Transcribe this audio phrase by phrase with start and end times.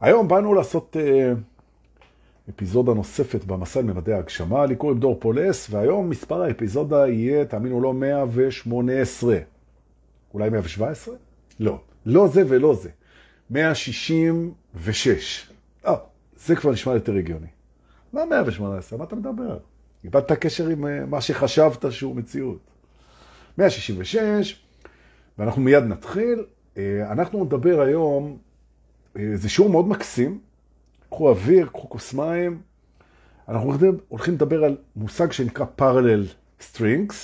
[0.00, 1.32] היום באנו לעשות אה,
[2.50, 7.94] אפיזודה נוספת במסע לממדי ההגשמה, לי קוראים דור פולס, והיום מספר האפיזודה יהיה, תאמינו לא,
[7.94, 9.38] 118.
[10.34, 11.14] אולי 117?
[11.60, 11.80] לא.
[12.06, 12.90] לא זה ולא זה.
[13.50, 15.50] 166.
[15.86, 15.94] אה,
[16.36, 17.46] זה כבר נשמע יותר הגיוני.
[18.12, 18.98] מה 118?
[18.98, 19.58] מה אתה מדבר?
[20.04, 22.58] איבדת קשר עם אה, מה שחשבת שהוא מציאות.
[23.58, 24.62] 166,
[25.38, 26.44] ואנחנו מיד נתחיל.
[26.76, 28.38] אה, אנחנו נדבר היום,
[29.34, 30.38] זה שיעור מאוד מקסים.
[31.10, 32.60] קחו אוויר, קחו כוס מים.
[33.48, 33.72] אנחנו
[34.08, 36.26] הולכים לדבר על מושג שנקרא parallel
[36.60, 37.14] strings.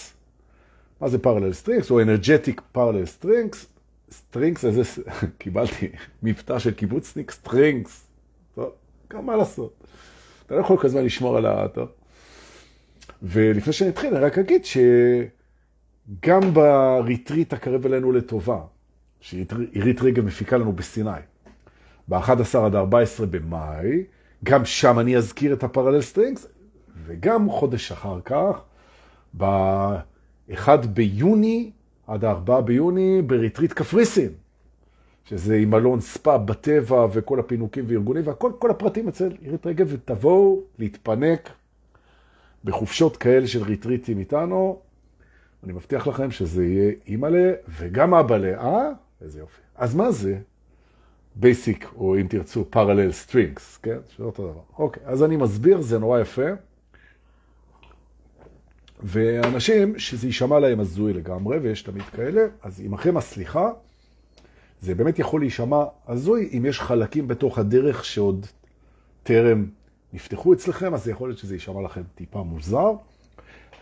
[1.00, 1.90] מה זה parallel strings?
[1.90, 3.56] או energetic parallel strings.
[4.10, 4.82] strings, איזה,
[5.38, 5.88] קיבלתי
[6.22, 7.32] מבטא של קיבוצניק.
[8.54, 8.70] טוב,
[9.12, 9.84] גם מה לעשות.
[10.46, 11.86] אתה לא יכול כזה לשמור על האטו.
[13.22, 18.60] ולפני שנתחיל, אני רק אגיד שגם בריטריט הקרב אלינו לטובה,
[19.20, 21.10] שעירית רגב מפיקה לנו בסיני,
[22.08, 24.04] ב-11 עד 14 במאי,
[24.44, 26.46] גם שם אני אזכיר את ה parallel strings,
[27.06, 28.62] וגם חודש אחר כך,
[29.36, 31.70] ב-1 ביוני
[32.06, 34.28] עד ה-4 ביוני, בריטריט קפריסין,
[35.24, 40.60] שזה עם מלון ספא בטבע וכל הפינוקים וארגונים, והכל, כל הפרטים אצל עירית רגב, ותבואו
[40.78, 41.50] להתפנק
[42.64, 44.80] בחופשות כאלה של ריטריטים איתנו.
[45.64, 48.88] אני מבטיח לכם שזה יהיה אימא'לה וגם אבא'לה, אה?
[49.20, 49.60] איזה יופי.
[49.74, 50.38] אז מה זה?
[51.34, 53.96] basic, או אם תרצו, parallel strings, כן?
[54.08, 54.60] שזה אותו דבר.
[54.78, 56.46] אוקיי, אז אני מסביר, זה נורא יפה.
[59.02, 63.70] ואנשים שזה יישמע להם הזוי לגמרי, ויש תמיד כאלה, אז עמכם הסליחה,
[64.80, 68.46] זה באמת יכול להישמע הזוי אם יש חלקים בתוך הדרך שעוד
[69.22, 69.66] טרם
[70.12, 72.92] נפתחו אצלכם, אז זה יכול להיות שזה יישמע לכם טיפה מוזר.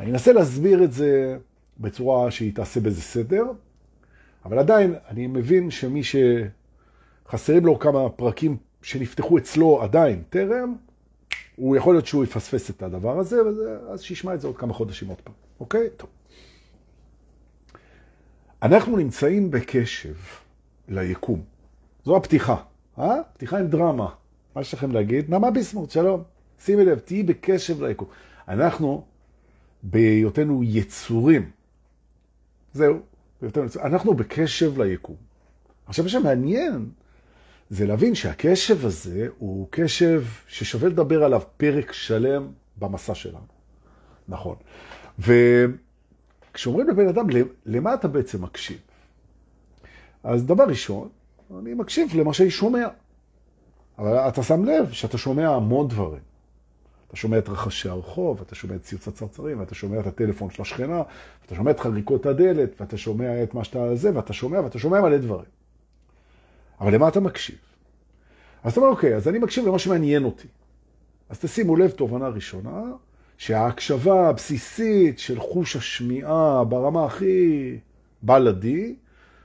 [0.00, 1.38] אני אנסה להסביר את זה
[1.80, 3.44] בצורה שהיא תעשה בזה סדר,
[4.44, 6.02] אבל עדיין אני מבין שמי
[7.30, 10.76] שחסרים לו כמה פרקים שנפתחו אצלו עדיין טרם,
[11.56, 14.74] הוא יכול להיות שהוא יפספס את הדבר הזה, וזה, אז שישמע את זה עוד כמה
[14.74, 15.88] חודשים עוד פעם, אוקיי?
[15.96, 16.10] טוב.
[18.62, 20.14] אנחנו נמצאים בקשב
[20.88, 21.42] ליקום.
[22.04, 22.56] זו הפתיחה,
[22.98, 23.14] אה?
[23.32, 24.08] פתיחה עם דרמה.
[24.54, 25.30] מה יש לכם להגיד?
[25.30, 26.22] נעמה ביסמוט, שלום.
[26.64, 28.08] שימי לב, תהיי בקשב ליקום.
[28.48, 29.04] אנחנו,
[29.82, 31.50] בהיותנו יצורים,
[32.72, 32.98] זהו,
[33.40, 35.16] בהיותנו יצורים, אנחנו בקשב ליקום.
[35.86, 36.90] עכשיו, מה שמעניין
[37.70, 43.46] זה להבין שהקשב הזה הוא קשב ששווה לדבר עליו פרק שלם במסע שלנו.
[44.28, 44.56] נכון.
[45.18, 47.26] וכשאומרים לבן אדם,
[47.66, 48.78] למה אתה בעצם מקשיב?
[50.24, 51.08] אז דבר ראשון,
[51.58, 52.88] אני מקשיב למה שאני שומע.
[53.98, 56.20] אבל אתה שם לב שאתה שומע המון דברים.
[57.08, 60.62] אתה שומע את רחשי הרחוב, אתה שומע את ציוץ הצרצרים, ואתה שומע את הטלפון של
[60.62, 61.02] השכנה,
[61.42, 65.00] ואתה שומע את חריקות הדלת, ואתה שומע את מה שאתה זה, ואתה שומע, ואתה שומע
[65.00, 65.59] מלא דברים.
[66.80, 67.56] אבל למה אתה מקשיב?
[68.62, 70.48] אז אתה אומר, אוקיי, אז אני מקשיב למה שמעניין אותי.
[71.28, 72.82] אז תשימו לב, תובנה ראשונה,
[73.38, 77.78] שההקשבה הבסיסית של חוש השמיעה ברמה הכי
[78.22, 78.94] בלעדי,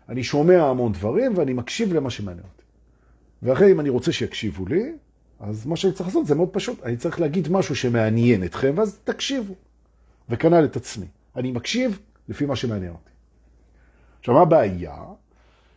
[0.09, 2.63] אני שומע המון דברים ואני מקשיב למה שמעניין אותי.
[3.43, 4.93] ואחרי, אם אני רוצה שיקשיבו לי,
[5.39, 6.83] אז מה שאני צריך לעשות זה מאוד פשוט.
[6.83, 9.53] אני צריך להגיד משהו שמעניין אתכם, ואז תקשיבו.
[10.29, 11.05] וכנ"ל את עצמי.
[11.35, 13.11] אני מקשיב לפי מה שמעניין אותי.
[14.19, 14.95] עכשיו, מה הבעיה?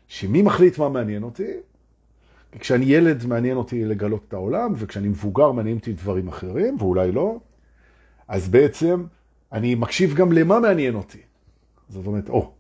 [0.09, 1.53] שמי מחליט מה מעניין אותי?
[2.59, 7.39] כשאני ילד מעניין אותי לגלות את העולם, וכשאני מבוגר מעניין אותי דברים אחרים, ואולי לא,
[8.29, 9.05] אז בעצם
[9.53, 11.19] אני מקשיב גם למה מעניין אותי.
[11.89, 12.53] זאת אומרת, או,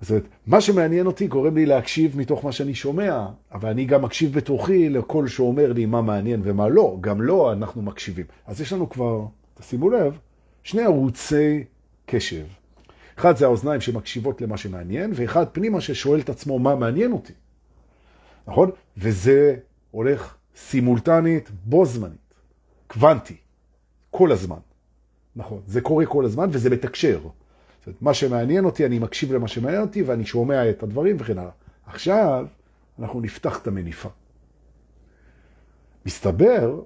[0.00, 4.02] זאת אומרת, מה שמעניין אותי גורם לי להקשיב מתוך מה שאני שומע, אבל אני גם
[4.02, 6.96] מקשיב בתוכי לכל שאומר לי מה מעניין ומה לא.
[7.00, 8.26] גם לא אנחנו מקשיבים.
[8.46, 9.24] אז יש לנו כבר,
[9.54, 10.18] תשימו לב,
[10.62, 11.64] שני ערוצי
[12.06, 12.44] קשב.
[13.18, 17.32] אחד זה האוזניים שמקשיבות למה שמעניין, ואחד פנימה ששואל את עצמו מה מעניין אותי.
[18.46, 18.70] נכון?
[18.96, 19.56] וזה
[19.90, 22.34] הולך סימולטנית, בו זמנית,
[22.86, 23.36] קוונטי,
[24.10, 24.58] כל הזמן.
[25.36, 27.20] נכון, זה קורה כל הזמן וזה מתקשר.
[27.22, 31.38] זאת אומרת, מה שמעניין אותי, אני מקשיב למה שמעניין אותי ואני שומע את הדברים וכן
[31.38, 31.52] הלאה.
[31.86, 32.46] עכשיו
[32.98, 34.08] אנחנו נפתח את המניפה.
[36.06, 36.80] מסתבר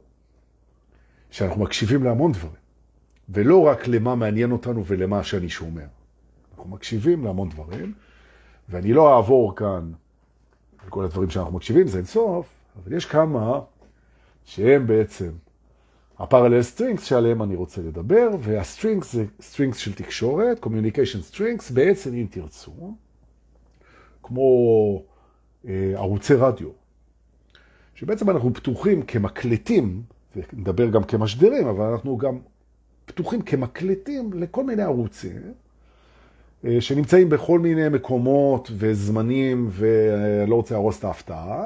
[1.31, 2.62] שאנחנו מקשיבים להמון דברים,
[3.29, 5.84] ולא רק למה מעניין אותנו ולמה שאני שומע.
[6.56, 7.93] אנחנו מקשיבים להמון דברים,
[8.69, 9.93] ואני לא אעבור כאן
[10.79, 13.61] על כל הדברים שאנחנו מקשיבים, זה אינסוף, אבל יש כמה
[14.44, 15.31] שהם בעצם
[16.19, 21.75] ה parallel strings שעליהם אני רוצה לדבר, וה strings זה strings של תקשורת, communication strings,
[21.75, 22.94] בעצם אם תרצו,
[24.23, 25.03] כמו
[25.69, 26.69] אה, ערוצי רדיו,
[27.94, 30.03] שבעצם אנחנו פתוחים כמקלטים,
[30.37, 32.38] ונדבר גם כמשדרים, אבל אנחנו גם
[33.05, 35.53] פתוחים כמקלטים לכל מיני ערוצים,
[36.81, 41.65] שנמצאים בכל מיני מקומות וזמנים, ולא רוצה להרוס את ההפתעה.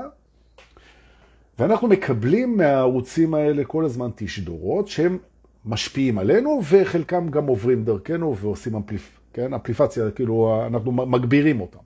[1.58, 5.19] ואנחנו מקבלים מהערוצים האלה כל הזמן תשדורות שהם
[5.64, 9.55] משפיעים עלינו, וחלקם גם עוברים דרכנו ועושים אמפליפ, כן?
[9.55, 11.79] אמפליפציה, כאילו אנחנו מגבירים אותם.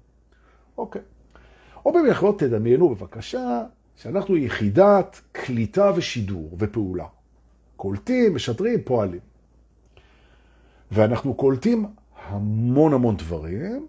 [0.78, 1.02] אוקיי.
[1.86, 3.62] או במיוחד תדמיינו בבקשה
[3.96, 7.06] שאנחנו יחידת קליטה ושידור ופעולה.
[7.76, 9.20] קולטים, משדרים, פועלים.
[10.92, 11.86] ואנחנו קולטים
[12.28, 13.86] המון המון דברים,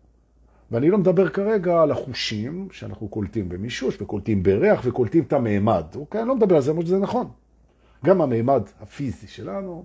[0.72, 6.22] ואני לא מדבר כרגע על החושים שאנחנו קולטים במישוש וקולטים בריח וקולטים את המימד, אוקיי?
[6.22, 7.28] אני לא מדבר על זה, אבל זה נכון.
[8.06, 9.84] גם המימד הפיזי שלנו,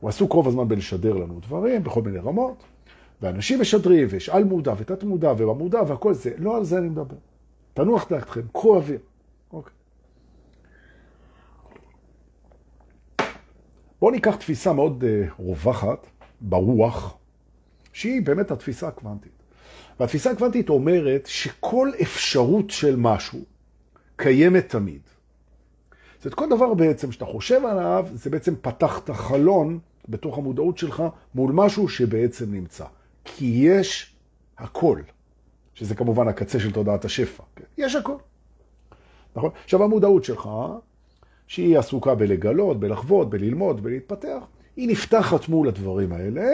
[0.00, 2.64] הוא עסוק רוב הזמן בלשדר לנו דברים בכל מיני רמות,
[3.22, 7.16] ואנשים משדרים, ויש על מודע ותת מודע ובמודע והכל זה, לא על זה אני מדבר.
[7.74, 8.98] תנוח דעתכם, קחו אוויר.
[9.52, 9.72] אוקיי.
[14.00, 16.06] בואו ניקח תפיסה מאוד uh, רווחת
[16.40, 17.16] ברוח,
[17.96, 19.32] שהיא באמת התפיסה הקוונטית.
[20.00, 23.40] והתפיסה הקוונטית אומרת שכל אפשרות של משהו
[24.16, 25.00] קיימת תמיד.
[26.22, 29.78] זאת כל דבר בעצם שאתה חושב עליו, זה בעצם פתח את החלון
[30.08, 31.02] בתוך המודעות שלך
[31.34, 32.84] מול משהו שבעצם נמצא.
[33.24, 34.16] כי יש
[34.58, 35.00] הכל,
[35.74, 37.42] שזה כמובן הקצה של תודעת השפע.
[37.56, 37.64] כן?
[37.78, 38.16] יש הכל.
[39.36, 39.50] נכון?
[39.64, 40.48] עכשיו המודעות שלך,
[41.46, 44.38] שהיא עסוקה בלגלות, בלחוות, בללמוד, בלהתפתח,
[44.76, 46.46] היא נפתחת מול הדברים האלה,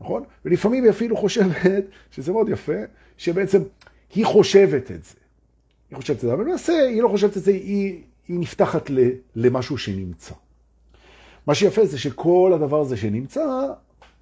[0.00, 0.22] נכון?
[0.44, 2.80] ולפעמים היא אפילו חושבת, שזה מאוד יפה,
[3.16, 3.62] שבעצם
[4.14, 5.14] היא חושבת את זה.
[5.90, 8.90] היא חושבת את זה, אבל למעשה היא לא חושבת את זה, היא, היא נפתחת
[9.36, 10.34] למשהו שנמצא.
[11.46, 13.46] מה שיפה זה שכל הדבר הזה שנמצא,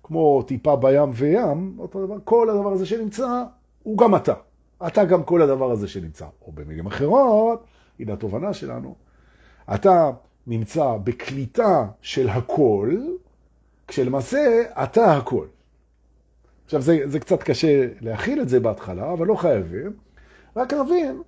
[0.03, 3.43] כמו טיפה בים וים, אותו דבר, כל הדבר הזה שנמצא
[3.82, 4.35] הוא גם אתה.
[4.87, 6.26] אתה גם כל הדבר הזה שנמצא.
[6.47, 7.65] או במילים אחרות,
[8.00, 8.94] הנה התובנה שלנו,
[9.75, 10.11] אתה
[10.47, 12.97] נמצא בקליטה של הכל,
[13.88, 15.47] כשלמעשה אתה הכל.
[16.64, 19.93] עכשיו, זה, זה קצת קשה להכיל את זה בהתחלה, אבל לא חייבים.
[20.56, 21.22] רק נבין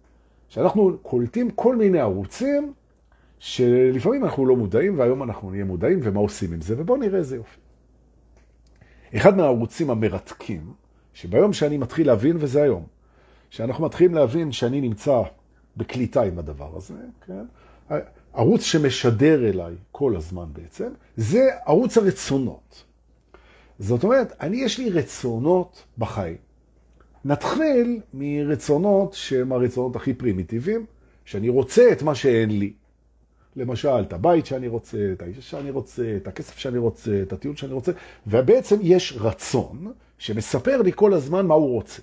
[0.49, 2.73] שאנחנו קולטים כל מיני ערוצים
[3.39, 7.37] שלפעמים אנחנו לא מודעים, והיום אנחנו נהיה מודעים, ומה עושים עם זה, ובואו נראה איזה
[7.37, 7.61] יופי.
[9.17, 10.73] אחד מהערוצים המרתקים,
[11.13, 12.87] שביום שאני מתחיל להבין, וזה היום,
[13.51, 15.23] שאנחנו מתחילים להבין שאני נמצא
[15.77, 16.95] בקליטה עם הדבר הזה,
[17.27, 17.45] כן?
[18.33, 22.85] ערוץ שמשדר אליי כל הזמן בעצם, זה ערוץ הרצונות.
[23.79, 26.37] זאת אומרת, אני יש לי רצונות בחיים.
[27.25, 30.87] נתחיל מרצונות שהם הרצונות הכי פרימיטיביים,
[31.25, 32.73] שאני רוצה את מה שאין לי.
[33.57, 37.57] למשל, את הבית שאני רוצה, את האישה שאני רוצה, את הכסף שאני רוצה, את הטיול
[37.57, 37.93] שאני רוצה,
[38.27, 42.03] ובעצם יש רצון שמספר לי כל הזמן מה הוא רוצה.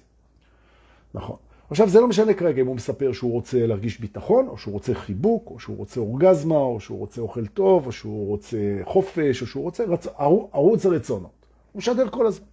[1.13, 1.35] נכון.
[1.69, 4.93] עכשיו, זה לא משנה כרגע אם הוא מספר שהוא רוצה להרגיש ביטחון, או שהוא רוצה
[4.93, 9.47] חיבוק, או שהוא רוצה אורגזמה, או שהוא רוצה אוכל טוב, או שהוא רוצה חופש, או
[9.47, 10.07] שהוא רוצה רצ...
[10.51, 11.42] ערוץ הרצונות.
[11.73, 12.45] הוא משדר כל הזמן.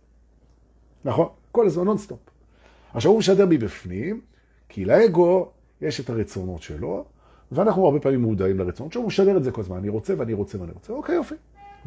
[1.04, 1.28] נכון?
[1.52, 2.18] כל הזמן, נונסטופ.
[2.94, 4.20] עכשיו, הוא משדר מבפנים,
[4.68, 5.50] כי לאגו
[5.80, 7.04] יש את הרצונות שלו,
[7.52, 10.32] ואנחנו הרבה פעמים מודעים לרצונות שלו, הוא משדר את זה כל הזמן, אני רוצה ואני
[10.32, 11.34] רוצה ואני רוצה, אוקיי, יופי.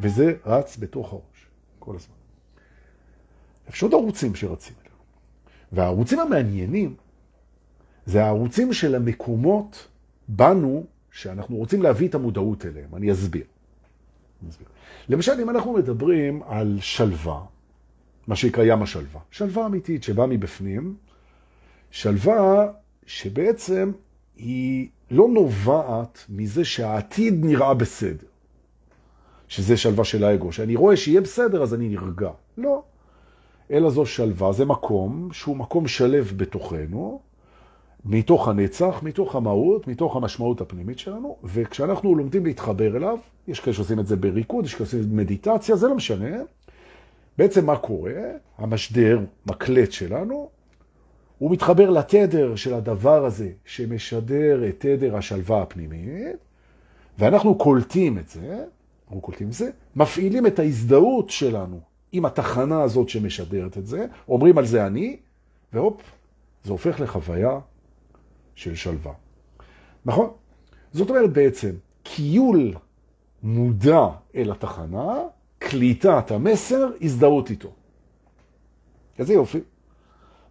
[0.00, 1.46] וזה רץ בתוך הראש,
[1.78, 2.14] כל הזמן.
[3.68, 4.96] יש עוד ערוצים שרצים אלינו.
[5.72, 6.94] והערוצים המעניינים
[8.06, 9.88] זה הערוצים של המקומות
[10.28, 12.94] בנו שאנחנו רוצים להביא את המודעות אליהם.
[12.94, 13.44] אני אסביר.
[15.08, 17.40] למשל, אם אנחנו מדברים על שלווה,
[18.26, 20.94] מה שנקרא ים השלווה, שלווה אמיתית שבאה מבפנים,
[21.90, 22.66] שלווה
[23.06, 23.92] שבעצם
[24.36, 28.26] היא לא נובעת מזה שהעתיד נראה בסדר,
[29.48, 32.30] שזה שלווה של האגו, שאני רואה שיהיה בסדר אז אני נרגע.
[32.58, 32.82] לא.
[33.70, 37.20] אלא זו שלווה, זה מקום שהוא מקום שלב בתוכנו,
[38.04, 43.18] מתוך הנצח, מתוך המהות, מתוך המשמעות הפנימית שלנו, וכשאנחנו לומדים להתחבר אליו,
[43.48, 46.36] יש כאלה שעושים את זה בריקוד, יש כאלה שעושים את זה במדיטציה, זה לא משנה.
[47.38, 48.12] בעצם מה קורה?
[48.58, 50.50] המשדר, מקלט שלנו,
[51.38, 56.36] הוא מתחבר לתדר של הדבר הזה, שמשדר את תדר השלווה הפנימית,
[57.18, 58.64] ואנחנו קולטים את זה,
[59.06, 61.80] אנחנו קולטים את זה, מפעילים את ההזדהות שלנו
[62.12, 65.16] עם התחנה הזאת שמשדרת את זה, אומרים על זה אני,
[65.72, 66.02] והופ,
[66.64, 67.58] זה הופך לחוויה
[68.54, 69.12] של שלווה.
[70.04, 70.30] נכון?
[70.92, 71.70] זאת אומרת בעצם,
[72.02, 72.74] קיול
[73.42, 75.14] מודע אל התחנה,
[75.58, 77.72] קליטת המסר, הזדהות איתו.
[79.18, 79.60] איזה יופי.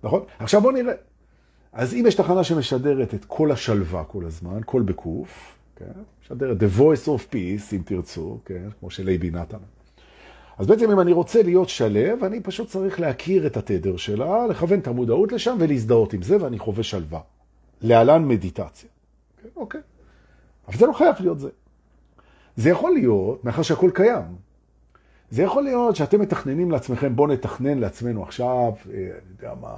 [0.04, 0.24] נכון?
[0.40, 0.94] עכשיו בואו נראה.
[1.74, 5.92] אז אם יש תחנה שמשדרת את קול השלווה כל הזמן, קול בקוף, כן?
[6.24, 8.70] משדרת the voice of peace, אם תרצו, כן?
[8.80, 9.58] כמו של אייבי נתן.
[10.58, 14.80] אז בעצם אם אני רוצה להיות שלו, אני פשוט צריך להכיר את התדר שלה, לכוון
[14.80, 17.20] את המודעות לשם ולהזדהות עם זה, ואני חווה שלווה.
[17.84, 18.90] להלן מדיטציה.
[19.42, 19.82] כן, אוקיי.
[20.68, 21.50] אבל זה לא חייב להיות זה.
[22.56, 24.36] זה יכול להיות, מאחר שהכל קיים,
[25.30, 29.76] זה יכול להיות שאתם מתכננים לעצמכם, בואו נתכנן לעצמנו עכשיו, אה, אני יודע מה,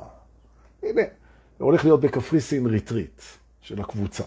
[0.83, 1.01] הנה,
[1.57, 3.21] הולך להיות בקפריסין ריטריט
[3.61, 4.23] של הקבוצה.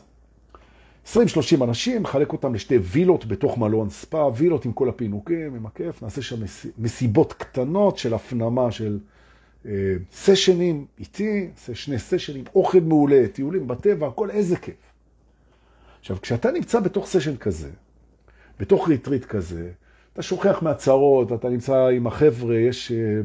[1.07, 1.19] 20-30
[1.63, 6.23] אנשים, מחלק אותם לשתי וילות בתוך מלון ספא, וילות עם כל הפינוקים, עם הכיף, נעשה
[6.23, 6.37] שם
[6.79, 8.99] מסיבות קטנות של הפנמה של
[10.13, 14.75] סשנים איתי, שני סשנים, אוכל מעולה, טיולים בטבע, הכל איזה כיף.
[16.01, 17.71] עכשיו, כשאתה נמצא בתוך סשן כזה,
[18.61, 19.71] בתוך ריטריט כזה,
[20.13, 23.21] אתה שוכח מהצרות, אתה נמצא עם החבר'ה, יש אה,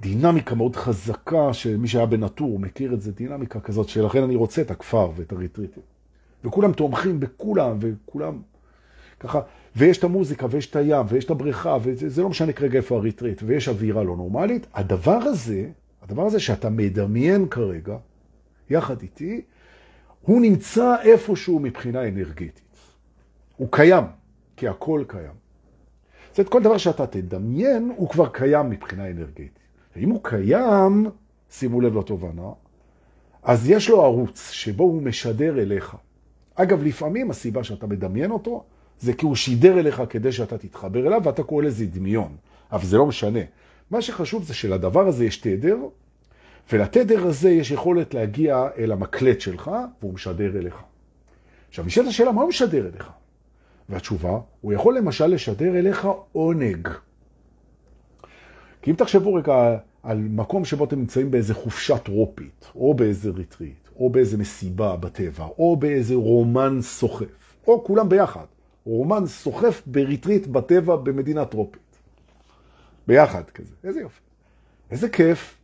[0.00, 4.70] דינמיקה מאוד חזקה, שמי שהיה בנטור מכיר את זה, דינמיקה כזאת, שלכן אני רוצה את
[4.70, 5.82] הכפר ואת הריטריטים.
[6.44, 8.38] וכולם תומכים בכולם, וכולם
[9.20, 9.40] ככה,
[9.76, 13.42] ויש את המוזיקה, ויש את הים, ויש את הבריכה, וזה לא משנה כרגע איפה הריטריט,
[13.46, 14.66] ויש אווירה לא נורמלית.
[14.74, 15.68] הדבר הזה,
[16.02, 17.96] הדבר הזה שאתה מדמיין כרגע,
[18.70, 19.40] יחד איתי,
[20.22, 22.60] הוא נמצא איפשהו מבחינה אנרגטית.
[23.56, 24.04] הוא קיים,
[24.56, 25.34] כי הכל קיים.
[26.30, 29.58] זאת אומרת, כל דבר שאתה תדמיין, הוא כבר קיים מבחינה אנרגטית.
[29.96, 31.06] אם הוא קיים,
[31.50, 32.50] שימו לב לתובנה,
[33.42, 35.96] אז יש לו ערוץ שבו הוא משדר אליך.
[36.54, 38.64] אגב, לפעמים הסיבה שאתה מדמיין אותו,
[39.00, 42.36] זה כי הוא שידר אליך כדי שאתה תתחבר אליו, ואתה קורא לזה דמיון.
[42.72, 43.40] אבל זה לא משנה.
[43.90, 45.76] מה שחשוב זה שלדבר הזה יש תדר,
[46.72, 50.76] ולתדר הזה יש יכולת להגיע אל המקלט שלך, והוא משדר אליך.
[51.68, 53.10] עכשיו, נשאלת השאלה, מה הוא משדר אליך?
[53.88, 56.88] והתשובה, הוא יכול למשל לשדר אליך עונג.
[58.82, 63.88] כי אם תחשבו רגע על מקום שבו אתם נמצאים באיזה חופשה טרופית, או באיזה ריטריט,
[63.96, 68.44] או באיזה מסיבה בטבע, או באיזה רומן סוחף, או כולם ביחד.
[68.86, 71.98] רומן סוחף בריטריט בטבע במדינה טרופית.
[73.06, 74.20] ביחד כזה, איזה יופי.
[74.90, 75.54] איזה כיף.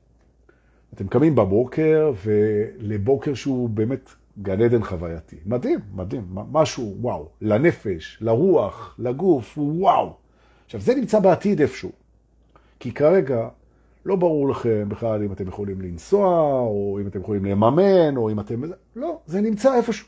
[0.95, 4.11] אתם קמים בבוקר, ולבוקר שהוא באמת
[4.43, 5.37] גן עדן חווייתי.
[5.47, 7.29] מדהים, מדהים, משהו, וואו.
[7.41, 10.15] לנפש, לרוח, לגוף, וואו.
[10.65, 11.91] עכשיו, זה נמצא בעתיד איפשהו.
[12.81, 13.49] כי כרגע
[14.05, 18.41] לא ברור לכם בכלל אם אתם יכולים לנסוע, או אם אתם יכולים לממן, או אם
[18.41, 18.63] אתם...
[18.97, 20.07] לא, זה נמצא איפשהו.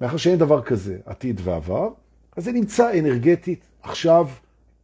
[0.00, 1.88] מאחר שאין דבר כזה, עתיד ועבר,
[2.36, 4.28] אז זה נמצא אנרגטית עכשיו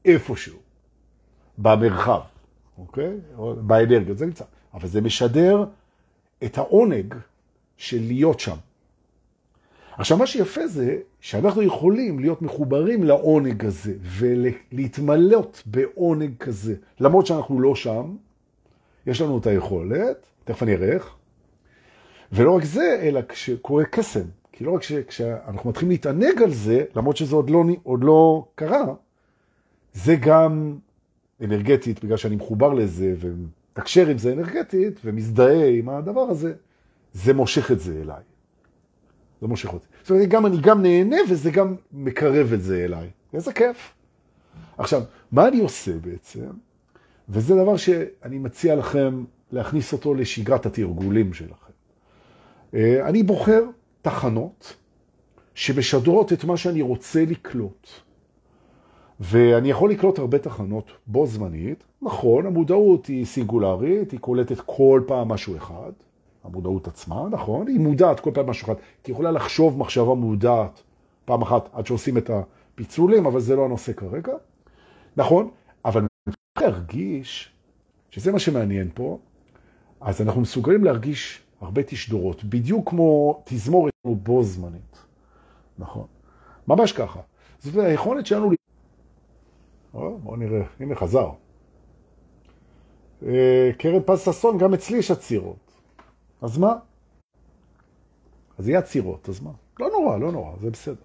[0.04, 0.58] איפשהו,
[1.58, 2.20] במרחב,
[2.78, 3.12] אוקיי?
[3.60, 4.44] באנרגיה, זה נמצא.
[4.74, 5.64] אבל זה משדר
[6.44, 7.14] את העונג
[7.76, 8.56] של להיות שם.
[9.98, 16.74] עכשיו, מה שיפה זה שאנחנו יכולים להיות מחוברים לעונג הזה ולהתמלות בעונג כזה.
[17.00, 18.16] למרות שאנחנו לא שם,
[19.06, 21.14] יש לנו את היכולת, תכף אני אראה איך,
[22.32, 24.24] ולא רק זה, אלא כשקורה קסם.
[24.60, 28.84] כי לא רק כשאנחנו מתחילים להתענג על זה, למרות שזה עוד לא, עוד לא קרה,
[29.92, 30.78] זה גם
[31.40, 36.52] אנרגטית, בגלל שאני מחובר לזה ומתקשר עם זה אנרגטית ומזדהה עם הדבר הזה,
[37.12, 38.22] זה מושך את זה אליי.
[39.40, 39.86] זה מושך אותי.
[40.02, 43.10] זאת אומרת, גם, אני גם נהנה וזה גם מקרב את זה אליי.
[43.34, 43.92] איזה כיף.
[44.78, 45.02] עכשיו,
[45.32, 46.40] מה אני עושה בעצם?
[47.28, 51.72] וזה דבר שאני מציע לכם להכניס אותו לשגרת התרגולים שלכם.
[52.74, 53.62] אה, אני בוחר
[54.02, 54.76] תחנות
[55.54, 57.88] שמשדרות את מה שאני רוצה לקלוט.
[59.20, 61.84] ואני יכול לקלוט הרבה תחנות בו זמנית.
[62.02, 65.92] נכון, המודעות היא סינגולרית, היא קולטת כל פעם משהו אחד.
[66.44, 68.74] המודעות עצמה, נכון, היא מודעת כל פעם משהו אחד,
[69.06, 70.82] היא יכולה לחשוב מחשבה מודעת
[71.24, 74.32] פעם אחת עד שעושים את הפיצולים, אבל זה לא הנושא כרגע.
[75.16, 75.50] נכון,
[75.84, 76.06] אבל
[76.60, 77.52] להרגיש,
[78.10, 79.18] שזה מה שמעניין פה,
[80.00, 85.04] אז אנחנו מסוגלים להרגיש הרבה תשדורות, בדיוק כמו תזמורת בו זמנית.
[85.78, 86.06] נכון,
[86.68, 87.20] ממש ככה.
[87.58, 88.50] זאת אומרת, היכולת שלנו...
[89.92, 91.30] בואו נראה, הנה חזר.
[93.26, 95.72] אה, קרן פז ששון, גם אצלי יש עצירות.
[96.42, 96.74] אז מה?
[98.58, 99.50] אז יהיה עצירות, אז מה?
[99.80, 101.02] לא נורא, לא נורא, זה בסדר.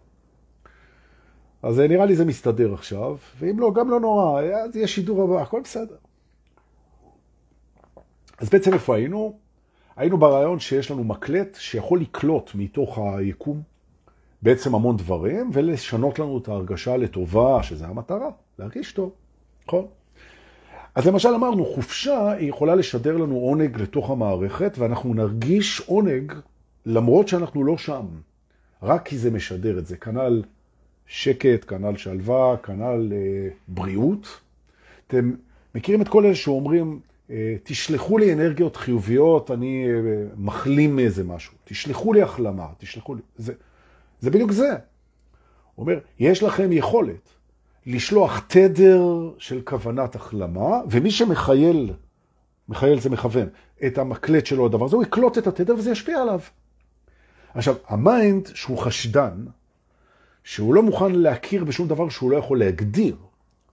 [1.63, 5.41] אז נראה לי זה מסתדר עכשיו, ואם לא, גם לא נורא, אז יהיה שידור הבא,
[5.41, 5.95] הכל בסדר.
[8.37, 9.44] אז בעצם איפה היינו?
[9.95, 13.61] היינו ברעיון שיש לנו מקלט שיכול לקלוט מתוך היקום
[14.41, 19.11] בעצם המון דברים, ולשנות לנו את ההרגשה לטובה, שזה המטרה, להרגיש טוב,
[19.67, 19.85] נכון?
[20.95, 26.33] אז למשל אמרנו, חופשה היא יכולה לשדר לנו עונג לתוך המערכת, ואנחנו נרגיש עונג
[26.85, 28.05] למרות שאנחנו לא שם,
[28.83, 29.97] רק כי זה משדר את זה.
[29.97, 30.43] כנ"ל
[31.07, 34.27] שקט, כנ"ל שלווה, כנ"ל אה, בריאות.
[35.07, 35.31] אתם
[35.75, 36.99] מכירים את כל אלה שאומרים,
[37.63, 41.53] תשלחו לי אנרגיות חיוביות, אני אה, מחלים מאיזה משהו.
[41.63, 43.21] תשלחו לי החלמה, תשלחו לי...
[43.37, 43.53] זה,
[44.19, 44.69] זה בדיוק זה.
[45.75, 47.29] הוא אומר, יש לכם יכולת
[47.85, 51.93] לשלוח תדר של כוונת החלמה, ומי שמכייל,
[52.69, 53.47] מכייל זה מכוון,
[53.85, 56.39] את המקלט שלו הדבר הזה, הוא יקלוט את התדר וזה ישפיע עליו.
[57.53, 59.45] עכשיו, ה mind שהוא חשדן,
[60.43, 63.15] שהוא לא מוכן להכיר בשום דבר שהוא לא יכול להגדיר,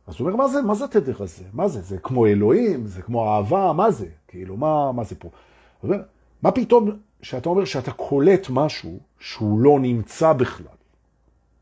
[0.06, 1.44] אז הוא אומר, מה זה, מה זה התדר הזה?
[1.52, 1.80] מה זה?
[1.80, 2.86] זה כמו אלוהים?
[2.86, 3.72] זה כמו אהבה?
[3.72, 4.06] מה זה?
[4.28, 5.30] כאילו, מה, מה זה פה?
[5.82, 6.02] אומר,
[6.42, 6.90] מה פתאום
[7.22, 10.66] שאתה אומר שאתה קולט משהו שהוא לא נמצא בכלל,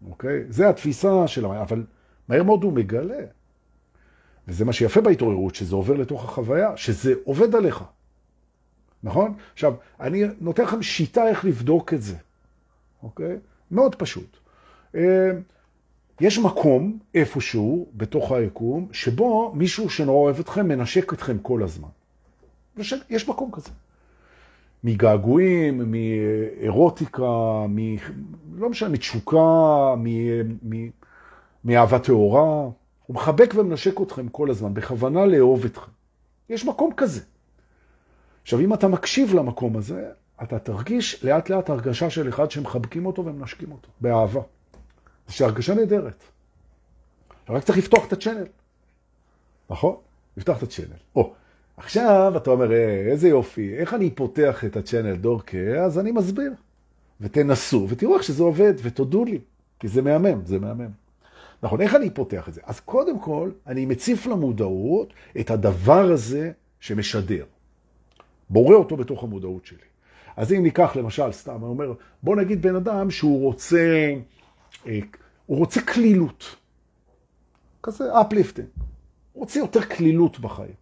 [0.09, 0.45] אוקיי?
[0.49, 1.85] זה התפיסה של המעיין, אבל
[2.29, 3.25] מהר מאוד הוא מגלה.
[4.49, 7.85] וזה מה שיפה בהתעוררות, שזה עובר לתוך החוויה, שזה עובד עליך.
[9.03, 9.35] נכון?
[9.53, 12.17] עכשיו, אני נותן לכם שיטה איך לבדוק את זה,
[13.03, 13.37] אוקיי?
[13.71, 14.37] מאוד פשוט.
[16.21, 21.89] יש מקום איפשהו בתוך היקום, שבו מישהו שנורא אוהב אתכם מנשק אתכם כל הזמן.
[23.11, 23.71] יש מקום כזה.
[24.85, 27.23] מגעגועים, מאירוטיקה,
[27.69, 27.97] מ...
[28.55, 30.07] לא משנה, מתשוקה, מ...
[30.75, 30.91] מ...
[31.65, 32.71] מאהבה טהורה.
[33.07, 35.91] הוא מחבק ומנשק אתכם כל הזמן, בכוונה לאהוב אתכם.
[36.51, 37.21] יש מקום כזה.
[38.43, 40.09] עכשיו, אם אתה מקשיב למקום הזה,
[40.43, 44.41] אתה תרגיש לאט לאט הרגשה של אחד שמחבקים אותו ומנשקים אותו, באהבה.
[45.31, 46.25] שהרגשה נהדרת.
[47.49, 48.47] רק צריך לפתוח את הצ'אנל.
[49.71, 49.97] נכון?
[50.37, 50.97] לפתוח את הצ'אנל.
[51.17, 51.35] או,
[51.77, 55.85] עכשיו אתה אומר, אה, איזה יופי, איך אני פותח את הצ'אנל דורקה?
[55.85, 56.53] אז אני מסביר.
[57.21, 59.39] ותנסו, ותראו איך שזה עובד, ותודו לי,
[59.81, 60.91] כי זה מהמם, זה מהמם.
[61.63, 62.61] נכון, איך אני פותח את זה?
[62.65, 67.45] אז קודם כל, אני מציף למודעות את הדבר הזה שמשדר.
[68.51, 69.79] בורא אותו בתוך המודעות שלי.
[70.37, 74.13] אז אם ניקח למשל, סתם, אני אומר, בוא נגיד בן אדם שהוא רוצה,
[74.87, 74.99] אה,
[75.51, 76.57] הוא רוצה כלילות.
[77.83, 78.81] כזה uplifting.
[79.33, 80.75] הוא רוצה יותר כלילות בחיים.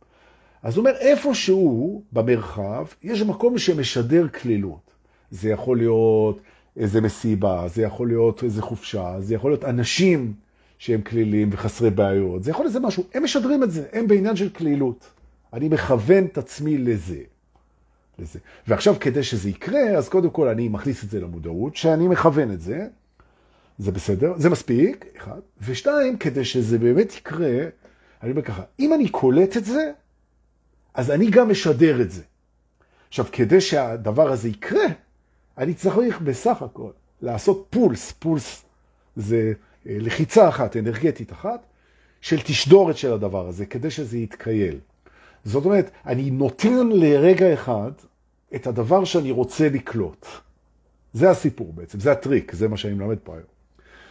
[0.62, 4.90] אז הוא אומר, איפשהו במרחב, יש מקום שמשדר כלילות.
[5.30, 6.40] זה יכול להיות
[6.76, 10.34] איזה מסיבה, זה יכול להיות איזה חופשה, זה יכול להיות אנשים
[10.78, 14.36] שהם כלילים וחסרי בעיות, זה יכול להיות איזה משהו, הם משדרים את זה, הם בעניין
[14.36, 15.10] של כלילות.
[15.52, 17.20] אני מכוון את עצמי לזה.
[18.18, 18.38] לזה.
[18.66, 22.60] ועכשיו כדי שזה יקרה, אז קודם כל אני מכניס את זה למודעות, שאני מכוון את
[22.60, 22.88] זה,
[23.78, 25.40] זה בסדר, זה מספיק, אחד.
[25.60, 27.58] ושתיים, כדי שזה באמת יקרה,
[28.22, 29.92] אני אומר ככה, אם אני קולט את זה,
[30.94, 32.22] אז אני גם משדר את זה.
[33.08, 34.86] עכשיו, כדי שהדבר הזה יקרה,
[35.58, 36.90] אני צריך בסך הכל
[37.22, 38.64] לעשות פולס, פולס
[39.16, 39.52] זה
[39.86, 41.66] אה, לחיצה אחת, אנרגטית אחת,
[42.20, 44.78] של תשדורת של הדבר הזה, כדי שזה יתקייל.
[45.44, 47.92] זאת אומרת, אני נותן לרגע אחד
[48.54, 50.26] את הדבר שאני רוצה לקלוט.
[51.12, 53.57] זה הסיפור בעצם, זה הטריק, זה מה שאני מלמד פה היום.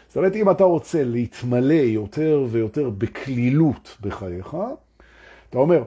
[0.07, 4.57] זאת אומרת, אם אתה רוצה להתמלא יותר ויותר בכלילות בחייך,
[5.49, 5.83] אתה אומר,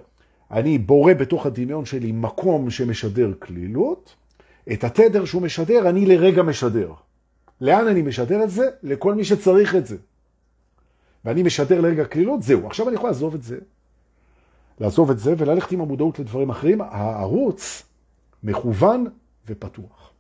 [0.50, 4.14] אני בורא בתוך הדמיון שלי מקום שמשדר כלילות,
[4.72, 6.92] את התדר שהוא משדר, אני לרגע משדר.
[7.60, 8.68] לאן אני משדר את זה?
[8.82, 9.96] לכל מי שצריך את זה.
[11.24, 12.66] ואני משדר לרגע כלילות, זהו.
[12.66, 13.58] עכשיו אני יכול לעזוב את זה,
[14.80, 16.80] לעזוב את זה וללכת עם המודעות לדברים אחרים.
[16.80, 17.82] הערוץ
[18.42, 19.06] מכוון
[19.46, 20.12] ופתוח.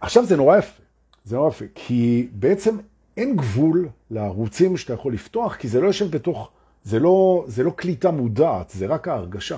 [0.00, 0.82] עכשיו זה נורא יפה,
[1.28, 2.76] זה יפה, כי בעצם
[3.16, 6.50] אין גבול לערוצים שאתה יכול לפתוח, כי זה לא יושב בתוך
[6.84, 9.56] זה לא, זה לא קליטה מודעת, זה רק ההרגשה.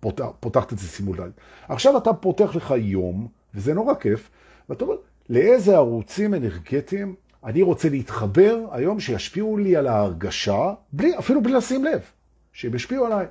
[0.00, 1.32] פותח, פותחת את זה סימולטנית.
[1.68, 4.30] עכשיו אתה פותח לך יום, וזה נורא כיף,
[4.68, 4.96] ואתה אומר,
[5.28, 11.84] לאיזה ערוצים אנרגטיים אני רוצה להתחבר היום שישפיעו לי על ההרגשה, בלי, אפילו בלי לשים
[11.84, 12.00] לב,
[12.52, 13.26] שהם ישפיעו עליי.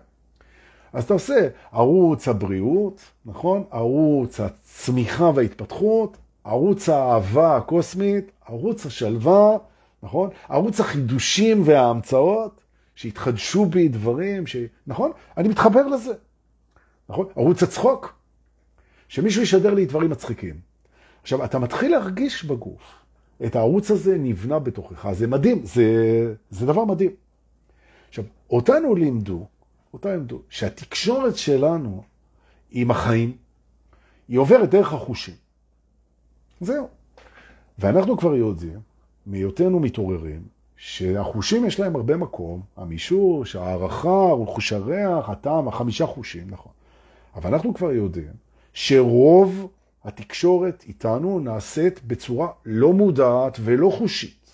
[0.93, 3.63] אז אתה עושה ערוץ הבריאות, נכון?
[3.71, 9.57] ערוץ הצמיחה וההתפתחות, ערוץ האהבה הקוסמית, ערוץ השלווה,
[10.03, 10.29] נכון?
[10.49, 12.61] ערוץ החידושים וההמצאות,
[12.95, 14.55] שהתחדשו בי דברים, ש...
[14.87, 15.11] נכון?
[15.37, 16.13] אני מתחבר לזה.
[17.09, 17.27] נכון?
[17.35, 18.13] ערוץ הצחוק.
[19.07, 20.59] שמישהו ישדר לי דברים מצחיקים.
[21.21, 22.81] עכשיו, אתה מתחיל להרגיש בגוף.
[23.45, 25.11] את הערוץ הזה נבנה בתוכך.
[25.11, 25.83] זה מדהים, זה,
[26.49, 27.11] זה דבר מדהים.
[28.09, 29.45] עכשיו, אותנו לימדו,
[29.93, 32.03] אותנו לימדו, שהתקשורת שלנו
[32.71, 33.37] עם החיים,
[34.27, 35.46] היא עוברת דרך החושים.
[36.61, 36.87] זהו.
[37.79, 38.79] ואנחנו כבר יודעים,
[39.25, 40.41] מהיותנו מתעוררים,
[40.77, 46.71] שהחושים יש להם הרבה מקום, המישוש, הערכה, חוש הריח, הטעם, החמישה חושים, נכון.
[47.35, 48.33] אבל אנחנו כבר יודעים
[48.73, 49.67] שרוב
[50.03, 54.51] התקשורת איתנו נעשית בצורה לא מודעת ולא חושית.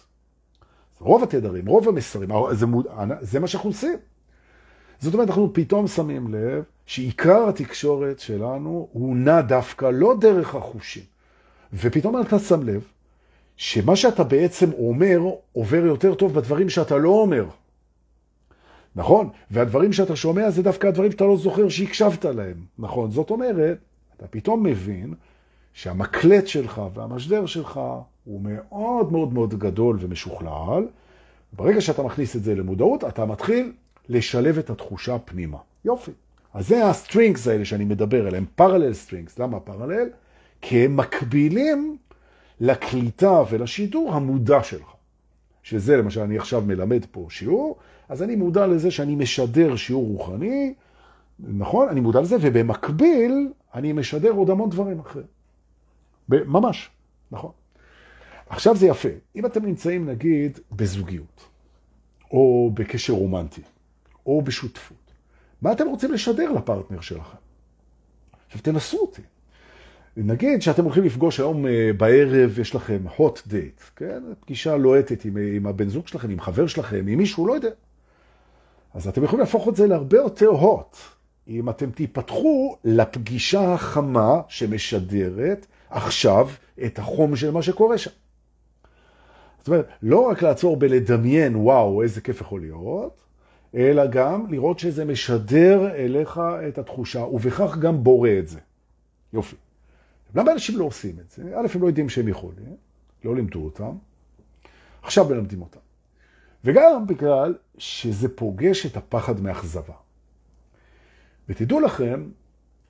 [1.00, 2.88] רוב התדרים, רוב המסרים, זה, מוד...
[3.22, 3.98] זה מה שאנחנו עושים.
[5.00, 11.04] זאת אומרת, אנחנו פתאום שמים לב שעיקר התקשורת שלנו הוא נע דווקא לא דרך החושים.
[11.74, 12.88] ופתאום אתה שם לב
[13.58, 15.20] שמה שאתה בעצם אומר
[15.54, 17.46] עובר יותר טוב בדברים שאתה לא אומר.
[18.96, 19.30] נכון?
[19.52, 22.56] והדברים שאתה שומע זה דווקא הדברים שאתה לא זוכר שהקשבת להם.
[22.80, 23.12] נכון?
[23.12, 23.78] זאת אומרת,
[24.18, 25.14] אתה פתאום מבין
[25.74, 27.80] שהמקלט שלך והמשדר שלך
[28.26, 30.88] הוא מאוד מאוד מאוד גדול ומשוכלל.
[31.54, 33.72] ברגע שאתה מכניס את זה למודעות, אתה מתחיל
[34.10, 35.58] לשלב את התחושה פנימה.
[35.86, 36.12] יופי.
[36.54, 39.40] אז זה ה strings האלה שאני מדבר עליהם, parallel strings.
[39.40, 40.10] למה parallel?
[40.66, 41.98] כי הם מקבילים
[42.60, 44.94] לקליטה ולשידור המודע שלך.
[45.64, 47.78] שזה למשל, אני עכשיו מלמד פה שיעור,
[48.10, 50.74] אז אני מודע לזה שאני משדר שיעור רוחני,
[51.40, 51.90] נכון?
[51.90, 55.26] אני מודע לזה, ובמקביל אני משדר עוד המון דברים אחרים.
[56.30, 56.90] ממש,
[57.32, 57.52] נכון.
[58.50, 59.10] עכשיו זה יפה.
[59.36, 61.46] אם אתם נמצאים, נגיד, בזוגיות,
[62.32, 63.62] או בקשר רומנטי,
[64.26, 65.12] או בשותפות,
[65.62, 67.38] מה אתם רוצים לשדר לפרטנר שלכם?
[68.46, 69.22] עכשיו תנסו אותי.
[70.18, 74.24] נגיד שאתם הולכים לפגוש היום אה, בערב, יש לכם hot date, כן?
[74.40, 77.70] פגישה לוהטת עם, עם הבן זוג שלכם, עם חבר שלכם, עם מישהו, לא יודע.
[78.94, 80.98] אז אתם יכולים להפוך את זה להרבה יותר hot,
[81.48, 86.50] אם אתם תיפתחו לפגישה החמה שמשדרת עכשיו
[86.86, 88.12] את החום של מה שקורה שם.
[89.60, 93.22] זאת אומרת, לא רק לעצור בלדמיין, וואו, איזה כיף יכול להיות,
[93.76, 98.60] אלא גם לראות שזה משדר אליך את התחושה, ובכך גם בורא את זה.
[99.34, 99.56] יופי.
[100.36, 101.44] למה אנשים לא עושים את זה?
[101.44, 102.76] א', הם לא יודעים שהם יכולים,
[103.24, 103.96] לא לימדו אותם,
[105.02, 105.80] עכשיו מלמדים אותם.
[106.64, 109.94] וגם בגלל שזה פוגש את הפחד מאכזבה.
[111.50, 112.24] ותדעו לכם,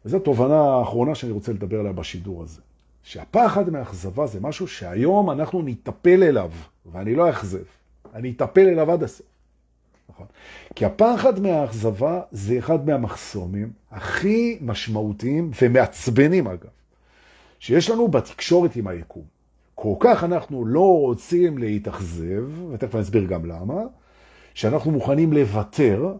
[0.05, 2.61] וזו התובנה האחרונה שאני רוצה לדבר עליה בשידור הזה,
[3.03, 6.51] שהפחד מאכזבה זה משהו שהיום אנחנו נטפל אליו,
[6.91, 7.63] ואני לא אכזב,
[8.13, 9.25] אני אטפל אליו עד הסוף.
[10.09, 10.25] נכון?
[10.75, 16.69] כי הפחד מהאכזבה זה אחד מהמחסומים הכי משמעותיים ומעצבנים אגב,
[17.63, 19.23] שיש לנו בתקשורת עם היקום.
[19.75, 23.81] כל כך אנחנו לא רוצים להתאכזב, ותכף אני אסביר גם למה,
[24.53, 26.15] שאנחנו מוכנים לוותר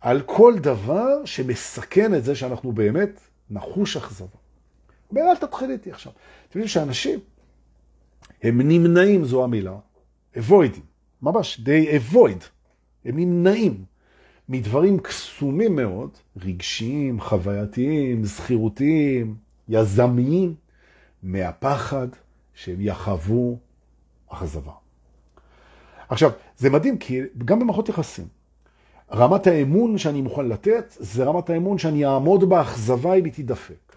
[0.00, 4.36] על כל דבר שמסכן את זה שאנחנו באמת נחוש אכזבה.
[5.10, 6.12] אומר, אל תתחיל איתי עכשיו.
[6.48, 7.18] אתם יודעים שאנשים,
[8.42, 9.76] הם נמנעים, זו המילה,
[10.36, 10.80] avoid,
[11.22, 12.44] ממש, they avoid,
[13.04, 13.84] הם נמנעים
[14.48, 19.36] מדברים קסומים מאוד, רגשיים, חווייתיים, זכירותיים,
[19.68, 20.54] יזמיים,
[21.22, 22.08] מהפחד
[22.54, 23.58] שהם יחוו
[24.28, 24.72] אכזבה.
[26.08, 28.26] עכשיו, זה מדהים, כי גם במערכות יחסים,
[29.12, 33.90] רמת האמון שאני מוכן לתת, זה רמת האמון שאני אעמוד באכזבה אם היא תדפק.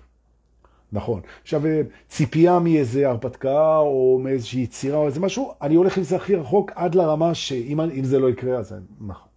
[0.91, 1.21] נכון.
[1.41, 1.61] עכשיו,
[2.09, 6.71] ציפייה מאיזה הרפתקה או מאיזושהי יצירה או איזה משהו, אני הולך עם זה הכי רחוק
[6.75, 9.27] עד לרמה שאם זה לא יקרה, אז נכון.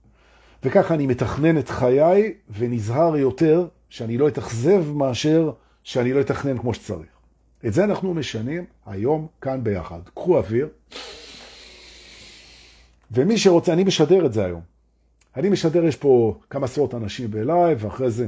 [0.63, 6.75] וככה אני מתכנן את חיי ונזהר יותר שאני לא אתאכזב מאשר שאני לא אתכנן כמו
[6.75, 7.16] שצריך.
[7.67, 10.01] את זה אנחנו משנים היום כאן ביחד.
[10.15, 10.69] קחו אוויר.
[13.11, 14.61] ומי שרוצה, אני משדר את זה היום.
[15.37, 18.27] אני משדר, יש פה כמה עשרות אנשים בלייב, ואחרי זה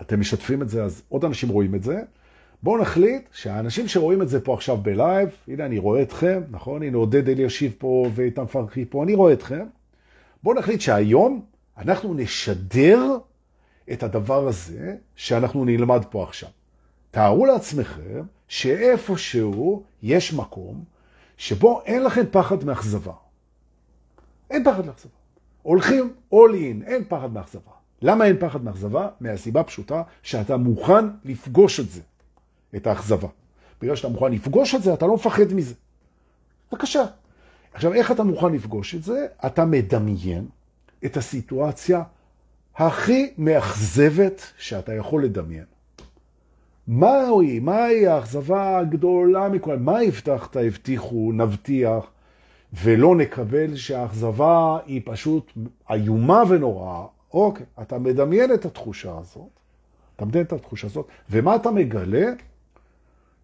[0.00, 2.02] אתם משתפים את זה, אז עוד אנשים רואים את זה.
[2.62, 6.82] בואו נחליט שהאנשים שרואים את זה פה עכשיו בלייב, הנה אני רואה אתכם, נכון?
[6.82, 9.66] הנה עודד אלישיב פה ואיתן פרחי פה, אני רואה אתכם.
[10.42, 11.44] בואו נחליט שהיום
[11.78, 13.02] אנחנו נשדר
[13.92, 16.48] את הדבר הזה שאנחנו נלמד פה עכשיו.
[17.10, 20.84] תארו לעצמכם שאיפשהו יש מקום
[21.36, 23.12] שבו אין לכם פחד מאכזבה.
[24.50, 25.14] אין פחד מאכזבה.
[25.62, 27.72] הולכים all in, אין פחד מאכזבה.
[28.02, 29.08] למה אין פחד מאכזבה?
[29.20, 32.00] מהסיבה פשוטה שאתה מוכן לפגוש את זה,
[32.76, 33.28] את האכזבה.
[33.80, 35.74] בגלל שאתה מוכן לפגוש את זה, אתה לא מפחד מזה.
[36.72, 37.04] בבקשה.
[37.72, 39.26] עכשיו, איך אתה מוכן לפגוש את זה?
[39.46, 40.48] אתה מדמיין
[41.04, 42.02] את הסיטואציה
[42.76, 45.64] הכי מאכזבת שאתה יכול לדמיין.
[46.90, 52.04] מהי, מהי האכזבה הגדולה מכל, מה הבטחת, הבטיחו, נבטיח,
[52.82, 55.52] ולא נקבל שהאכזבה היא פשוט
[55.90, 57.04] איומה ונוראה.
[57.34, 59.60] אוקיי, אתה מדמיין את התחושה הזאת,
[60.16, 62.26] אתה מדמיין את התחושה הזאת, ומה אתה מגלה?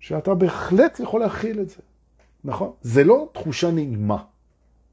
[0.00, 1.82] שאתה בהחלט יכול להכיל את זה.
[2.44, 2.72] נכון?
[2.82, 4.18] זה לא תחושה נעימה,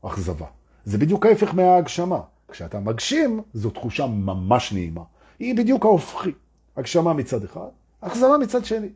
[0.01, 0.47] אכזבה.
[0.85, 2.19] זה בדיוק ההפך מההגשמה.
[2.47, 5.03] כשאתה מגשים, זו תחושה ממש נעימה.
[5.39, 6.31] היא בדיוק ההופכי.
[6.77, 7.69] הגשמה מצד אחד,
[8.03, 8.89] אכזבה מצד שני.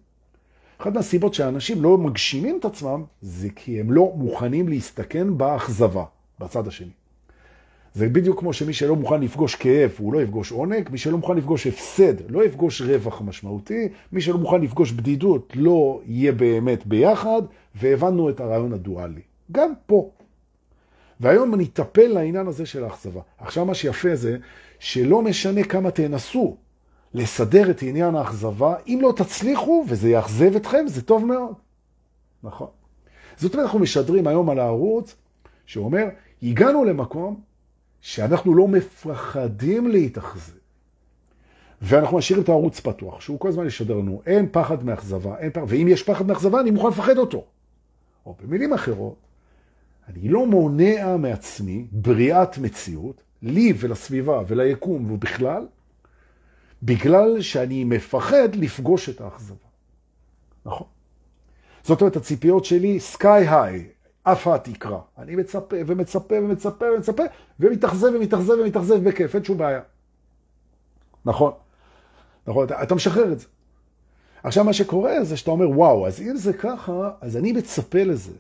[0.78, 6.04] אחת מהסיבות שהאנשים לא מגשימים את עצמם, זה כי הם לא מוכנים להסתכן באכזבה,
[6.40, 6.92] בצד השני.
[7.94, 11.38] זה בדיוק כמו שמי שלא מוכן לפגוש כאב, הוא לא יפגוש עונג, מי שלא מוכן
[11.38, 17.42] לפגוש הפסד, לא יפגוש רווח משמעותי, מי שלא מוכן לפגוש בדידות, לא יהיה באמת ביחד,
[17.76, 19.22] והבנו את הרעיון הדואלי.
[19.52, 20.10] גם פה.
[21.20, 23.22] והיום אני אטפל לעניין הזה של האכזבה.
[23.38, 24.38] עכשיו מה שיפה זה,
[24.80, 26.58] שלא משנה כמה תנסו
[27.18, 31.54] לסדר את עניין האכזבה, אם לא תצליחו וזה יאכזב אתכם, זה טוב מאוד.
[32.44, 32.68] נכון.
[33.38, 35.16] זאת אומרת, אנחנו משדרים היום על הערוץ,
[35.66, 36.06] שאומר,
[36.44, 37.40] הגענו למקום
[38.02, 40.58] שאנחנו לא מפחדים להתאכזב.
[41.82, 45.66] ואנחנו משאירים את הערוץ פתוח, שהוא כל הזמן ישדר לנו, אין פחד מאכזבה, אין פחד,
[45.68, 47.46] ואם יש פחד מאכזבה, אני מוכן לפחד אותו.
[48.26, 49.16] או במילים אחרות,
[50.08, 55.66] אני לא מונע מעצמי בריאת מציאות, לי ולסביבה וליקום ובכלל,
[56.84, 59.68] בגלל שאני מפחד לפגוש את האכזבה.
[60.66, 60.88] נכון.
[61.84, 65.00] זאת אומרת, הציפיות שלי, sky high, אף התקרה.
[65.18, 67.24] אני מצפה ומצפה ומצפה ומצפה,
[67.60, 69.82] ומתאכזב ומתאכזב ומתאכזב בכיף, אין שום בעיה.
[71.26, 71.52] נכון.
[72.48, 73.46] נכון, אתה, אתה משחרר את זה.
[74.44, 78.32] עכשיו מה שקורה זה שאתה אומר, וואו, אז אם זה ככה, אז אני מצפה לזה,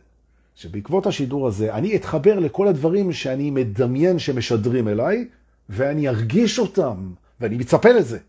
[0.55, 5.27] שבעקבות השידור הזה, אני אתחבר לכל הדברים שאני מדמיין שמשדרים אליי,
[5.69, 8.19] ואני ארגיש אותם, ואני מצפה לזה.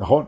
[0.00, 0.24] נכון?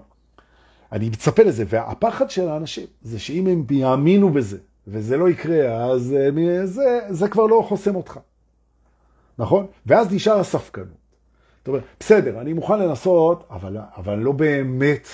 [0.93, 6.15] אני מצפה לזה, והפחד של האנשים זה שאם הם יאמינו בזה, וזה לא יקרה, אז
[6.19, 8.19] אה, זה, זה כבר לא חוסם אותך.
[9.39, 9.67] נכון?
[9.87, 11.07] ואז נשאר הספקנות.
[11.59, 15.09] זאת אומרת, בסדר, אני מוכן לנסות, אבל, אבל לא באמת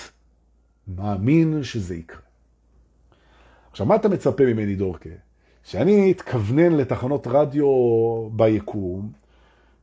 [0.87, 2.21] מאמין שזה יקרה.
[3.71, 5.09] עכשיו, מה אתה מצפה ממני, דורקה?
[5.63, 7.67] שאני אתכוונן לתחנות רדיו
[8.29, 9.11] ביקום,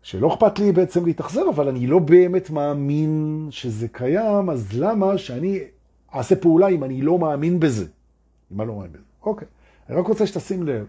[0.02, 5.58] שלא אכפת לי בעצם להתאכזר, אבל אני לא באמת מאמין שזה קיים, אז למה שאני
[6.14, 7.86] אעשה פעולה אם אני לא מאמין בזה?
[8.52, 9.02] אם אני לא מאמין בזה.
[9.22, 9.48] אוקיי.
[9.88, 10.86] אני רק רוצה שתשים לב,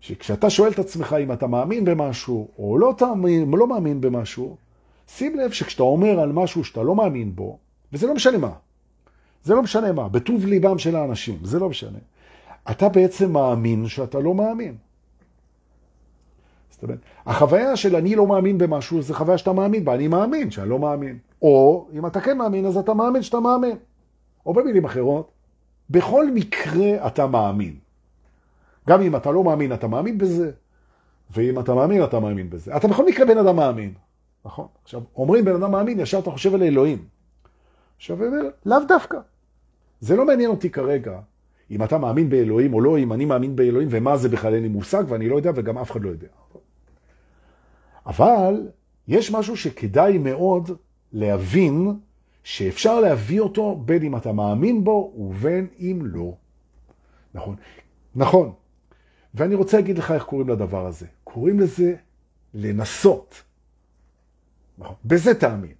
[0.00, 4.56] שכשאתה שואל את עצמך אם אתה מאמין במשהו, או לא, תאמין, לא מאמין במשהו,
[5.08, 7.58] שים לב שכשאתה אומר על משהו שאתה לא מאמין בו,
[7.92, 8.52] וזה לא משנה מה,
[9.44, 11.98] זה לא משנה מה, בטוב ליבם של האנשים, זה לא משנה.
[12.70, 14.74] אתה בעצם מאמין שאתה לא מאמין.
[16.84, 20.68] אומרת, החוויה של אני לא מאמין במשהו, זה חוויה שאתה מאמין בה, אני מאמין שאני
[20.68, 21.18] לא מאמין.
[21.42, 23.76] או אם אתה כן מאמין, אז אתה מאמין שאתה מאמין.
[24.46, 25.30] או במילים אחרות,
[25.90, 27.74] בכל מקרה אתה מאמין.
[28.88, 30.50] גם אם אתה לא מאמין, אתה מאמין בזה,
[31.30, 32.76] ואם אתה מאמין, אתה מאמין בזה.
[32.76, 33.92] אתה בכל מקרה בן אדם מאמין,
[34.44, 34.66] נכון?
[34.82, 37.04] עכשיו, אומרים בן אדם מאמין, ישר אתה חושב על אלוהים.
[37.96, 38.18] עכשיו,
[38.66, 39.18] לאו דווקא.
[40.00, 41.18] זה לא מעניין אותי כרגע
[41.70, 44.68] אם אתה מאמין באלוהים או לא, אם אני מאמין באלוהים, ומה זה בכלל אין לי
[44.68, 46.26] מושג, ואני לא יודע, וגם אף אחד לא יודע.
[48.06, 48.68] אבל
[49.08, 50.70] יש משהו שכדאי מאוד
[51.12, 51.92] להבין
[52.44, 56.34] שאפשר להביא אותו בין אם אתה מאמין בו ובין אם לא.
[57.34, 57.56] נכון?
[58.14, 58.52] נכון.
[59.34, 61.06] ואני רוצה להגיד לך איך קוראים לדבר הזה.
[61.24, 61.94] קוראים לזה
[62.54, 63.42] לנסות.
[64.78, 64.94] נכון.
[65.04, 65.74] בזה תאמין.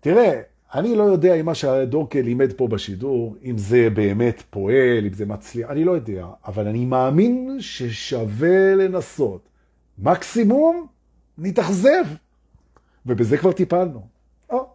[0.00, 0.40] תראה,
[0.74, 5.26] אני לא יודע אם מה שהדורקל לימד פה בשידור, אם זה באמת פועל, אם זה
[5.26, 9.48] מצליח, אני לא יודע, אבל אני מאמין ששווה לנסות.
[9.98, 10.86] מקסימום
[11.38, 12.04] נתאכזב,
[13.06, 14.06] ובזה כבר טיפלנו.
[14.50, 14.68] או.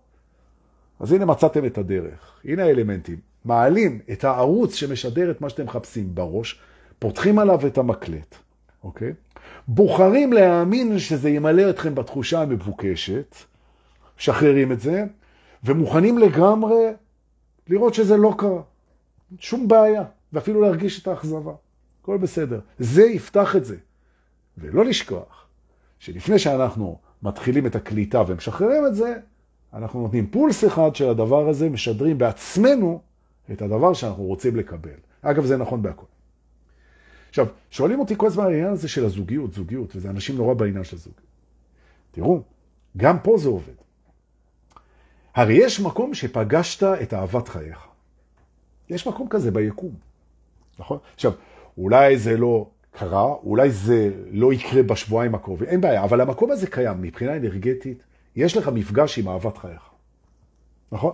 [0.99, 3.17] אז הנה מצאתם את הדרך, הנה האלמנטים.
[3.45, 6.61] מעלים את הערוץ שמשדר את מה שאתם מחפשים בראש,
[6.99, 8.35] פותחים עליו את המקלט,
[8.83, 9.13] אוקיי?
[9.67, 13.35] בוחרים להאמין שזה ימלא אתכם בתחושה המבוקשת,
[14.17, 15.03] שחררים את זה,
[15.63, 16.85] ומוכנים לגמרי
[17.67, 18.61] לראות שזה לא קרה.
[19.39, 21.53] שום בעיה, ואפילו להרגיש את האכזבה.
[22.01, 22.59] הכל בסדר.
[22.79, 23.75] זה יפתח את זה.
[24.57, 25.47] ולא לשכוח
[26.01, 29.15] שלפני שאנחנו מתחילים את הקליטה ומשחררים את זה,
[29.73, 33.01] אנחנו נותנים פולס אחד של הדבר הזה, משדרים בעצמנו
[33.51, 34.97] את הדבר שאנחנו רוצים לקבל.
[35.21, 36.05] אגב, זה נכון בהכל.
[37.29, 40.95] עכשיו, שואלים אותי כל הזמן העניין הזה של הזוגיות, זוגיות, וזה אנשים נורא בעניין של
[40.95, 41.27] הזוגיות.
[42.11, 42.41] תראו,
[42.97, 43.73] גם פה זה עובד.
[45.35, 47.87] הרי יש מקום שפגשת את אהבת חייך.
[48.89, 49.91] יש מקום כזה ביקום,
[50.79, 50.97] נכון?
[51.15, 51.31] עכשיו,
[51.77, 56.67] אולי זה לא קרה, אולי זה לא יקרה בשבועיים הקרובים, אין בעיה, אבל המקום הזה
[56.67, 58.03] קיים מבחינה אנרגטית,
[58.35, 59.89] יש לך מפגש עם אהבת חייך,
[60.91, 61.13] נכון?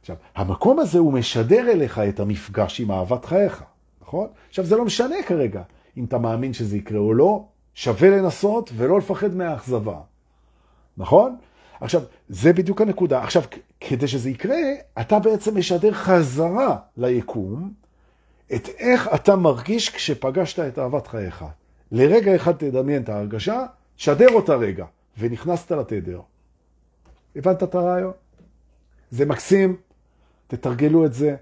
[0.00, 3.64] עכשיו, המקום הזה הוא משדר אליך את המפגש עם אהבת חייך,
[4.02, 4.28] נכון?
[4.48, 5.62] עכשיו, זה לא משנה כרגע
[5.96, 7.44] אם אתה מאמין שזה יקרה או לא,
[7.74, 10.00] שווה לנסות ולא לפחד מהאכזבה,
[10.96, 11.36] נכון?
[11.80, 13.22] עכשיו, זה בדיוק הנקודה.
[13.22, 13.42] עכשיו,
[13.80, 14.56] כדי שזה יקרה,
[15.00, 17.72] אתה בעצם משדר חזרה ליקום
[18.54, 21.44] את איך אתה מרגיש כשפגשת את אהבת חייך.
[21.92, 24.84] לרגע אחד תדמיין את ההרגשה, שדר אותה רגע,
[25.18, 26.20] ונכנסת לתדר.
[27.36, 28.12] הבנת את הרעיון?
[29.10, 29.76] זה מקסים,
[30.46, 31.36] תתרגלו את זה,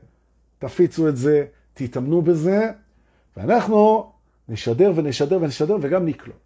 [0.58, 1.44] תפיצו את זה,
[1.74, 2.70] תתאמנו בזה,
[3.36, 4.12] ואנחנו
[4.48, 6.36] נשדר ונשדר ונשדר וגם נקלוט.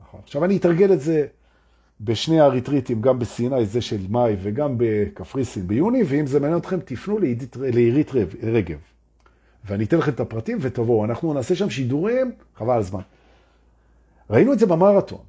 [0.00, 0.20] נכון.
[0.24, 1.26] עכשיו אני אתרגל את זה
[2.00, 7.18] בשני הריטריטים, גם בסיני, זה של מאי, וגם בקפריסין ביוני, ואם זה מעניין אתכם, תפנו
[7.56, 8.10] לעירית
[8.42, 8.78] רגב.
[9.66, 11.04] ואני אתן לכם את הפרטים ותבואו.
[11.04, 13.00] אנחנו נעשה שם שידורים, חבל הזמן.
[14.30, 15.20] ראינו את זה במרתון.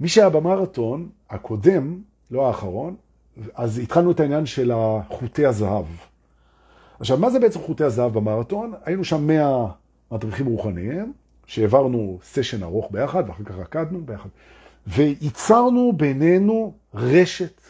[0.00, 1.98] מי שהיה במרתון הקודם,
[2.30, 2.96] לא האחרון,
[3.54, 4.72] אז התחלנו את העניין של
[5.08, 5.84] חוטי הזהב.
[7.00, 8.72] עכשיו, מה זה בעצם חוטי הזהב במרתון?
[8.84, 9.66] היינו שם 100
[10.12, 11.12] מדריכים רוחניים,
[11.46, 14.28] שהעברנו סשן ארוך ביחד, ואחר כך רקדנו ביחד.
[14.86, 17.60] וייצרנו בינינו רשת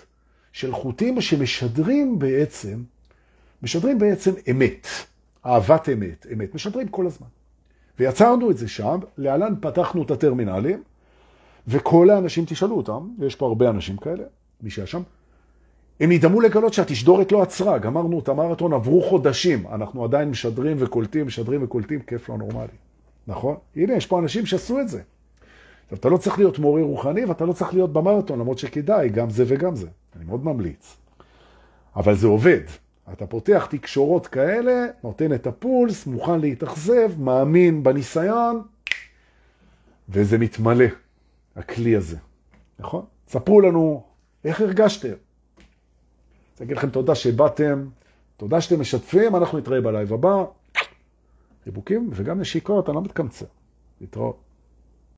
[0.53, 2.83] של חוטים שמשדרים בעצם,
[3.62, 4.87] משדרים בעצם אמת,
[5.46, 7.29] אהבת אמת, אמת, משדרים כל הזמן.
[7.98, 10.83] ויצרנו את זה שם, להלן פתחנו את הטרמינלים,
[11.68, 14.24] וכל האנשים תשאלו אותם, ויש פה הרבה אנשים כאלה,
[14.62, 15.03] מי שהיה שם,
[16.00, 21.26] הם ידמו לגלות שהתשדורת לא עצרה, גמרנו את המרתון, עברו חודשים, אנחנו עדיין משדרים וקולטים,
[21.26, 22.72] משדרים וקולטים, כיף לא נורמלי,
[23.26, 23.57] נכון?
[23.76, 25.03] הנה, יש פה אנשים שעשו את זה.
[25.94, 29.44] אתה לא צריך להיות מורה רוחני ואתה לא צריך להיות במרתון, למרות שכדאי, גם זה
[29.46, 29.88] וגם זה.
[30.16, 30.96] אני מאוד ממליץ.
[31.96, 32.61] אבל זה עובד.
[33.12, 38.62] אתה פותח תקשורות כאלה, נותן את הפולס, מוכן להתאכזב, מאמין בניסיון,
[40.09, 40.85] וזה מתמלא,
[41.57, 42.16] הכלי הזה.
[42.79, 43.05] נכון?
[43.29, 44.05] ספרו לנו
[44.44, 45.09] איך הרגשתם.
[45.09, 47.87] אני אגיד לכם תודה שבאתם,
[48.37, 50.44] תודה שאתם משתפים, אנחנו נתראה בלייב הבא.
[51.64, 53.46] חיבוקים וגם נשיקות, אני לא מתקמצר.
[54.01, 54.50] להתראות.